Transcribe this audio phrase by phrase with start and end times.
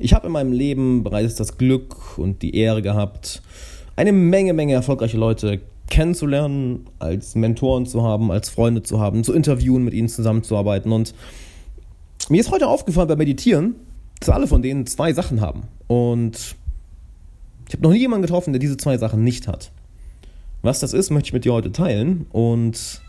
[0.00, 3.42] Ich habe in meinem Leben bereits das Glück und die Ehre gehabt,
[3.96, 9.32] eine Menge, Menge erfolgreiche Leute kennenzulernen, als Mentoren zu haben, als Freunde zu haben, zu
[9.32, 10.92] interviewen, mit ihnen zusammenzuarbeiten.
[10.92, 11.14] Und
[12.28, 13.74] mir ist heute aufgefallen beim Meditieren,
[14.20, 15.62] dass alle von denen zwei Sachen haben.
[15.88, 16.54] Und
[17.66, 19.72] ich habe noch nie jemanden getroffen, der diese zwei Sachen nicht hat.
[20.62, 23.00] Was das ist, möchte ich mit dir heute teilen und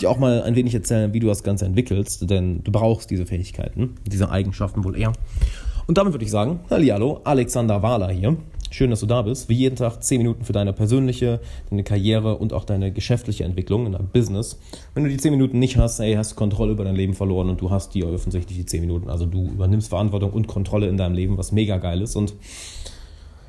[0.00, 3.26] dir auch mal ein wenig erzählen, wie du das Ganze entwickelst, denn du brauchst diese
[3.26, 5.12] Fähigkeiten, diese Eigenschaften wohl eher.
[5.88, 8.36] Und damit würde ich sagen, hallo, Alexander Wahler hier.
[8.70, 9.48] Schön, dass du da bist.
[9.48, 11.40] Wie jeden Tag 10 Minuten für deine persönliche,
[11.70, 14.58] deine Karriere und auch deine geschäftliche Entwicklung in deinem Business.
[14.92, 17.48] Wenn du die 10 Minuten nicht hast, ey, hast du Kontrolle über dein Leben verloren
[17.48, 19.08] und du hast die offensichtlich die 10 Minuten.
[19.08, 22.16] Also du übernimmst Verantwortung und Kontrolle in deinem Leben, was mega geil ist.
[22.16, 22.34] Und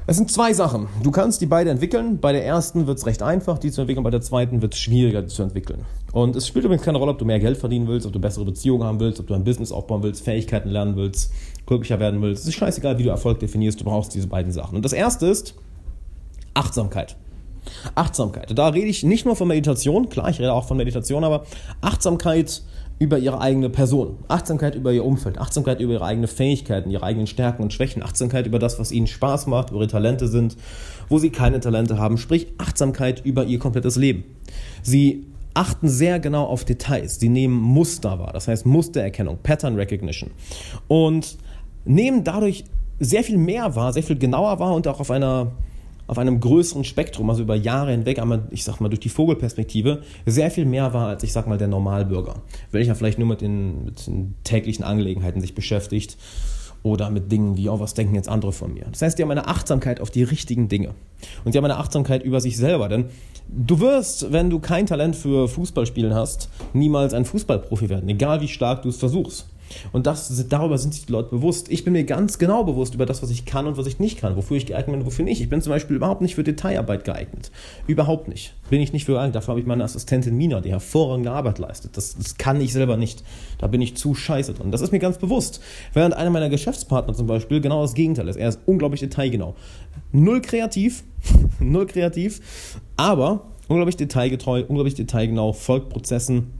[0.09, 0.87] es sind zwei Sachen.
[1.03, 2.19] Du kannst die beide entwickeln.
[2.19, 4.03] Bei der ersten wird es recht einfach, die zu entwickeln.
[4.03, 5.85] Bei der zweiten wird es schwieriger, die zu entwickeln.
[6.11, 8.43] Und es spielt übrigens keine Rolle, ob du mehr Geld verdienen willst, ob du bessere
[8.43, 11.31] Beziehungen haben willst, ob du ein Business aufbauen willst, Fähigkeiten lernen willst,
[11.67, 12.41] glücklicher werden willst.
[12.41, 13.81] Es ist scheißegal, wie du Erfolg definierst.
[13.81, 14.77] Du brauchst diese beiden Sachen.
[14.77, 15.53] Und das erste ist
[16.55, 17.15] Achtsamkeit.
[17.93, 18.57] Achtsamkeit.
[18.57, 21.43] Da rede ich nicht nur von Meditation, klar, ich rede auch von Meditation, aber
[21.81, 22.63] Achtsamkeit
[22.99, 27.27] über ihre eigene Person, Achtsamkeit über ihr Umfeld, Achtsamkeit über ihre eigenen Fähigkeiten, ihre eigenen
[27.27, 30.57] Stärken und Schwächen, Achtsamkeit über das, was ihnen Spaß macht, wo ihre Talente sind,
[31.07, 34.25] wo sie keine Talente haben, sprich Achtsamkeit über ihr komplettes Leben.
[34.83, 40.31] Sie achten sehr genau auf Details, sie nehmen Muster wahr, das heißt Mustererkennung, Pattern Recognition.
[40.89, 41.37] Und
[41.85, 42.65] nehmen dadurch
[42.99, 45.53] sehr viel mehr wahr, sehr viel genauer wahr und auch auf einer
[46.09, 50.01] auf einem größeren Spektrum, also über Jahre hinweg, einmal, ich sag mal, durch die Vogelperspektive,
[50.25, 52.41] sehr viel mehr war als, ich sag mal, der Normalbürger.
[52.71, 56.17] Welcher vielleicht nur mit den, mit den täglichen Angelegenheiten sich beschäftigt
[56.81, 58.87] oder mit Dingen wie, oh, was denken jetzt andere von mir?
[58.91, 60.95] Das heißt, die haben eine Achtsamkeit auf die richtigen Dinge.
[61.45, 62.89] Und die haben eine Achtsamkeit über sich selber.
[62.89, 63.05] Denn
[63.47, 68.47] du wirst, wenn du kein Talent für Fußballspielen hast, niemals ein Fußballprofi werden, egal wie
[68.47, 69.45] stark du es versuchst.
[69.91, 71.69] Und das, darüber sind sich die Leute bewusst.
[71.69, 74.19] Ich bin mir ganz genau bewusst über das, was ich kann und was ich nicht
[74.19, 75.41] kann, wofür ich geeignet bin und wofür nicht.
[75.41, 77.51] Ich bin zum Beispiel überhaupt nicht für Detailarbeit geeignet.
[77.87, 78.53] Überhaupt nicht.
[78.69, 79.35] Bin ich nicht für geeignet.
[79.35, 81.97] Dafür habe ich meine Assistentin Mina, die hervorragende Arbeit leistet.
[81.97, 83.23] Das, das kann ich selber nicht.
[83.57, 84.71] Da bin ich zu scheiße drin.
[84.71, 85.61] Das ist mir ganz bewusst.
[85.93, 88.35] Während einer meiner Geschäftspartner zum Beispiel genau das Gegenteil ist.
[88.35, 89.55] Er ist unglaublich detailgenau.
[90.11, 91.03] Null kreativ,
[91.59, 92.41] null kreativ,
[92.97, 96.51] aber unglaublich detailgetreu, unglaublich detailgenau, folgt Prozessen.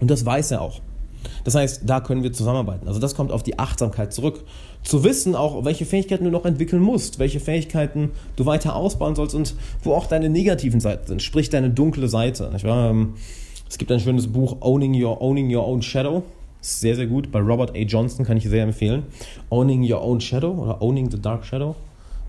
[0.00, 0.80] Und das weiß er auch.
[1.44, 2.88] Das heißt, da können wir zusammenarbeiten.
[2.88, 4.44] Also das kommt auf die Achtsamkeit zurück.
[4.82, 9.34] Zu wissen auch, welche Fähigkeiten du noch entwickeln musst, welche Fähigkeiten du weiter ausbauen sollst
[9.34, 12.50] und wo auch deine negativen Seiten sind, sprich deine dunkle Seite.
[12.64, 13.14] Ähm,
[13.68, 16.22] es gibt ein schönes Buch Owning Your, Owning Your Own Shadow.
[16.60, 17.30] Sehr, sehr gut.
[17.30, 17.78] Bei Robert A.
[17.78, 19.04] Johnson kann ich sehr empfehlen.
[19.50, 21.74] Owning Your Own Shadow oder Owning the Dark Shadow.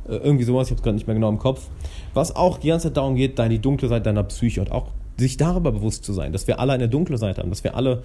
[0.07, 1.67] Äh, irgendwie sowas, ich habe es gerade nicht mehr genau im Kopf.
[2.13, 4.87] Was auch die ganze Zeit darum geht, deine dunkle Seite deiner Psyche und auch
[5.17, 8.03] sich darüber bewusst zu sein, dass wir alle eine dunkle Seite haben, dass wir alle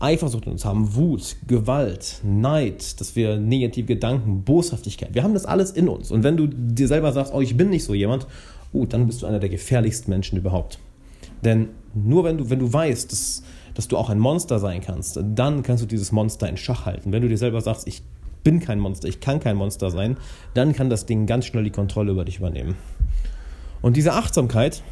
[0.00, 5.46] Eifersucht in uns haben, Wut, Gewalt, Neid, dass wir negative Gedanken, Boshaftigkeit, wir haben das
[5.46, 6.10] alles in uns.
[6.10, 8.26] Und wenn du dir selber sagst, oh, ich bin nicht so jemand,
[8.72, 10.78] oh, dann bist du einer der gefährlichsten Menschen überhaupt.
[11.44, 13.42] Denn nur wenn du, wenn du weißt, dass,
[13.74, 17.12] dass du auch ein Monster sein kannst, dann kannst du dieses Monster in Schach halten.
[17.12, 18.02] Wenn du dir selber sagst, ich
[18.42, 20.16] bin kein Monster, ich kann kein Monster sein,
[20.52, 22.76] dann kann das Ding ganz schnell die Kontrolle über dich übernehmen.
[23.80, 24.82] Und diese Achtsamkeit,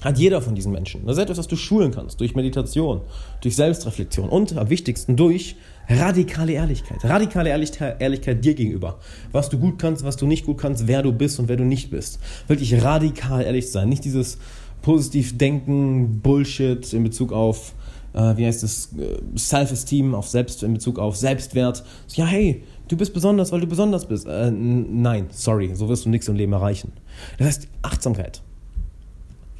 [0.00, 1.06] hat jeder von diesen Menschen.
[1.06, 3.02] Das ist etwas, was du schulen kannst, durch Meditation,
[3.42, 5.56] durch Selbstreflexion und am wichtigsten durch
[5.88, 7.04] radikale Ehrlichkeit.
[7.04, 8.98] Radikale Ehrlichkeit dir gegenüber.
[9.32, 11.64] Was du gut kannst, was du nicht gut kannst, wer du bist und wer du
[11.64, 12.20] nicht bist.
[12.46, 13.88] Wirklich radikal ehrlich sein.
[13.88, 14.38] Nicht dieses
[14.82, 17.74] positiv Denken, Bullshit in Bezug auf,
[18.14, 21.84] äh, wie heißt es, äh, Self-Esteem, auf Selbst, in Bezug auf Selbstwert.
[22.14, 24.26] Ja, hey, du bist besonders, weil du besonders bist.
[24.26, 26.92] Äh, nein, sorry, so wirst du nichts im Leben erreichen.
[27.38, 28.42] Das heißt Achtsamkeit.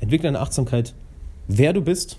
[0.01, 0.95] Entwickle eine Achtsamkeit,
[1.49, 2.19] wer du bist,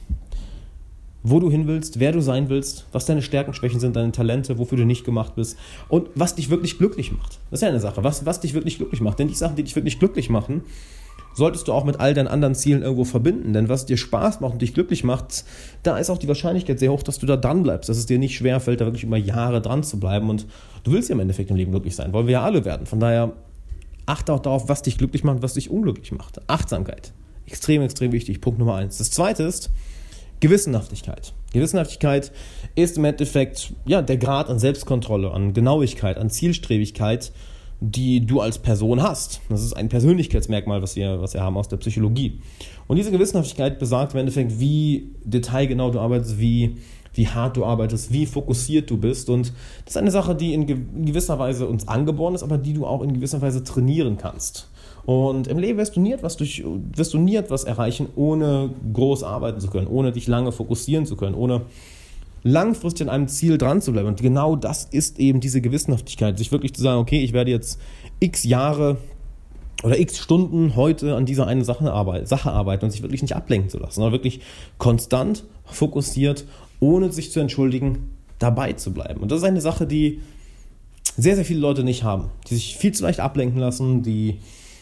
[1.24, 4.58] wo du hin willst, wer du sein willst, was deine Stärken, Schwächen sind, deine Talente,
[4.58, 7.40] wofür du nicht gemacht bist und was dich wirklich glücklich macht.
[7.50, 9.19] Das ist ja eine Sache, was, was dich wirklich glücklich macht.
[9.19, 10.64] Denn die Sachen, die dich wirklich glücklich machen,
[11.34, 13.53] solltest du auch mit all deinen anderen Zielen irgendwo verbinden.
[13.53, 15.46] Denn was dir Spaß macht und dich glücklich macht,
[15.84, 18.19] da ist auch die Wahrscheinlichkeit sehr hoch, dass du da dran bleibst, dass es dir
[18.19, 20.30] nicht schwer fällt, da wirklich über Jahre dran zu bleiben.
[20.30, 20.48] Und
[20.84, 22.86] du willst ja im Endeffekt im Leben glücklich sein, wollen wir ja alle werden.
[22.88, 23.33] Von daher
[24.07, 26.42] achte auch darauf, was dich glücklich macht was dich unglücklich macht.
[26.50, 27.13] Achtsamkeit.
[27.46, 28.42] Extrem, extrem wichtig.
[28.42, 28.98] Punkt Nummer eins.
[28.98, 29.72] Das zweite ist
[30.40, 31.34] Gewissenhaftigkeit.
[31.54, 32.32] Gewissenhaftigkeit
[32.76, 37.32] ist im Endeffekt ja, der Grad an Selbstkontrolle, an Genauigkeit, an Zielstrebigkeit,
[37.82, 39.42] die du als Person hast.
[39.50, 42.40] Das ist ein Persönlichkeitsmerkmal, was wir, was wir haben aus der Psychologie.
[42.88, 46.78] Und diese Gewissenhaftigkeit besagt im Endeffekt, wie detailgenau du arbeitest, wie,
[47.14, 49.30] wie hart du arbeitest, wie fokussiert du bist.
[49.30, 49.52] Und
[49.86, 53.02] das ist eine Sache, die in gewisser Weise uns angeboren ist, aber die du auch
[53.02, 54.70] in gewisser Weise trainieren kannst.
[55.06, 59.24] Und im Leben wirst du nie etwas, durch, wirst du nie etwas erreichen, ohne groß
[59.24, 61.63] arbeiten zu können, ohne dich lange fokussieren zu können, ohne
[62.44, 64.07] langfristig an einem Ziel dran zu bleiben.
[64.07, 67.80] Und genau das ist eben diese Gewissenhaftigkeit, sich wirklich zu sagen, okay, ich werde jetzt
[68.19, 68.98] x Jahre
[69.83, 73.36] oder x Stunden heute an dieser einen Sache, arbeit Sache arbeiten und sich wirklich nicht
[73.36, 74.42] ablenken zu lassen, sondern wirklich
[74.77, 76.45] konstant, fokussiert,
[76.80, 79.21] ohne sich zu entschuldigen, dabei zu bleiben.
[79.21, 80.21] Und das ist eine Sache, die
[81.18, 84.39] sehr, sehr viele Leute nicht haben, die sich viel zu leicht ablenken lassen, die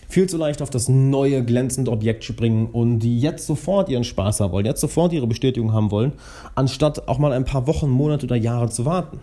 [0.09, 4.41] viel zu leicht auf das neue glänzende Objekt springen und die jetzt sofort ihren Spaß
[4.41, 6.13] haben wollen, jetzt sofort ihre Bestätigung haben wollen,
[6.55, 9.19] anstatt auch mal ein paar Wochen, Monate oder Jahre zu warten.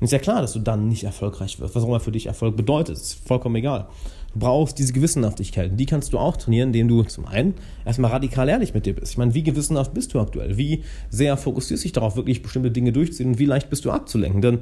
[0.00, 1.74] Und ist ja klar, dass du dann nicht erfolgreich wirst.
[1.74, 3.86] Was auch immer für dich Erfolg bedeutet, ist vollkommen egal.
[4.32, 5.78] Du brauchst diese Gewissenhaftigkeit.
[5.78, 7.54] Die kannst du auch trainieren, indem du zum einen
[7.84, 9.12] erstmal radikal ehrlich mit dir bist.
[9.12, 10.56] Ich meine, wie gewissenhaft bist du aktuell?
[10.56, 13.90] Wie sehr fokussierst du dich darauf, wirklich bestimmte Dinge durchzuziehen und wie leicht bist du
[13.90, 14.40] abzulenken?
[14.40, 14.58] Denn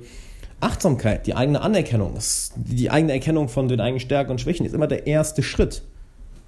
[0.61, 2.19] Achtsamkeit, die eigene Anerkennung,
[2.57, 5.83] die eigene Erkennung von den eigenen Stärken und Schwächen ist immer der erste Schritt.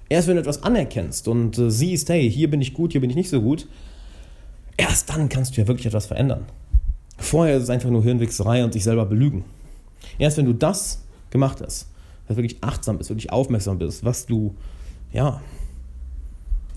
[0.09, 3.09] Erst wenn du etwas anerkennst und äh, siehst, hey, hier bin ich gut, hier bin
[3.09, 3.67] ich nicht so gut,
[4.77, 6.45] erst dann kannst du ja wirklich etwas verändern.
[7.17, 9.45] Vorher ist es einfach nur Hirnwichserei und sich selber belügen.
[10.19, 11.87] Erst wenn du das gemacht hast,
[12.27, 14.55] dass du wirklich achtsam bist, wirklich aufmerksam bist, was du,
[15.11, 15.41] ja,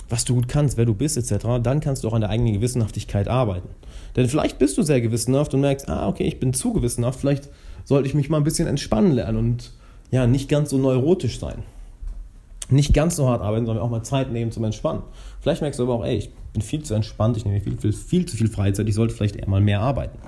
[0.09, 2.53] was du gut kannst, wer du bist, etc., dann kannst du auch an der eigenen
[2.53, 3.69] Gewissenhaftigkeit arbeiten.
[4.15, 7.49] Denn vielleicht bist du sehr gewissenhaft und merkst, ah, okay, ich bin zu gewissenhaft, vielleicht
[7.85, 9.73] sollte ich mich mal ein bisschen entspannen lernen und
[10.11, 11.63] ja, nicht ganz so neurotisch sein.
[12.69, 15.03] Nicht ganz so hart arbeiten, sondern auch mal Zeit nehmen zum Entspannen.
[15.41, 17.93] Vielleicht merkst du aber auch, ey, ich bin viel zu entspannt, ich nehme viel, viel,
[17.93, 20.19] viel zu viel Freizeit, ich sollte vielleicht eher mal mehr arbeiten.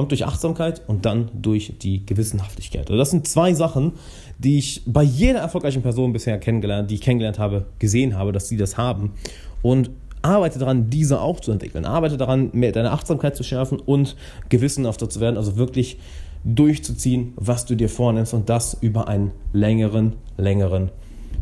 [0.00, 2.88] Kommt durch Achtsamkeit und dann durch die Gewissenhaftigkeit.
[2.88, 3.92] Also das sind zwei Sachen,
[4.38, 8.48] die ich bei jeder erfolgreichen Person bisher kennengelernt, die ich kennengelernt habe, gesehen habe, dass
[8.48, 9.12] sie das haben.
[9.60, 9.90] Und
[10.22, 11.84] arbeite daran, diese auch zu entwickeln.
[11.84, 14.16] Arbeite daran, mehr deine Achtsamkeit zu schärfen und
[14.48, 15.36] gewissenhafter zu werden.
[15.36, 15.98] Also wirklich
[16.44, 20.88] durchzuziehen, was du dir vornimmst und das über einen längeren, längeren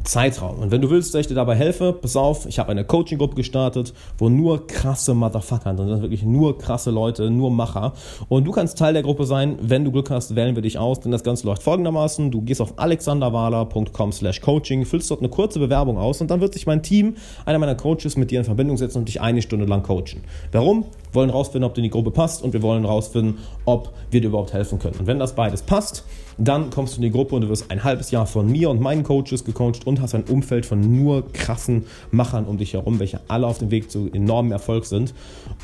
[0.08, 0.58] Zeitraum.
[0.58, 3.34] Und wenn du willst, dass ich dir dabei helfe, pass auf, ich habe eine Coaching-Gruppe
[3.34, 5.86] gestartet, wo nur krasse Motherfucker sind.
[5.88, 7.92] Sind wirklich nur krasse Leute, nur Macher.
[8.30, 9.58] Und du kannst Teil der Gruppe sein.
[9.60, 11.00] Wenn du Glück hast, wählen wir dich aus.
[11.00, 12.30] Denn das Ganze läuft folgendermaßen.
[12.30, 16.54] Du gehst auf alexanderwahler.com slash coaching, füllst dort eine kurze Bewerbung aus und dann wird
[16.54, 19.66] sich mein Team, einer meiner Coaches, mit dir in Verbindung setzen und dich eine Stunde
[19.66, 20.22] lang coachen.
[20.52, 20.84] Warum?
[21.12, 24.22] Wir wollen rausfinden, ob du in die Gruppe passt und wir wollen rausfinden, ob wir
[24.22, 24.96] dir überhaupt helfen können.
[24.98, 26.04] Und wenn das beides passt,
[26.38, 28.80] dann kommst du in die Gruppe und du wirst ein halbes Jahr von mir und
[28.80, 33.20] meinen Coaches gecoacht und hast ein Umfeld von nur krassen Machern um dich herum, welche
[33.28, 35.14] alle auf dem Weg zu enormem Erfolg sind.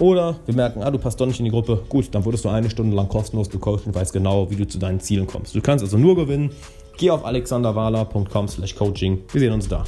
[0.01, 1.83] Oder wir merken, ah, du passt doch nicht in die Gruppe.
[1.89, 4.79] Gut, dann wurdest du eine Stunde lang kostenlos gecoacht und weißt genau, wie du zu
[4.79, 5.55] deinen Zielen kommst.
[5.55, 6.51] Du kannst also nur gewinnen.
[6.97, 9.19] Geh auf alexanderwahler.com slash coaching.
[9.33, 9.85] Wir sehen uns da.